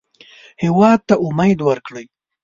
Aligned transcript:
هېواد 0.63 0.99
ته 1.07 1.15
امید 1.27 1.59
ورکړئ 1.67 2.05